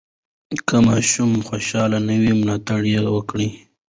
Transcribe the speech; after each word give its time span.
که 0.67 0.75
ماشوم 0.87 1.31
خوشحاله 1.49 1.99
نه 2.07 2.15
وي، 2.21 2.31
ملاتړ 2.41 2.81
یې 2.93 3.01
وکړئ. 3.15 3.49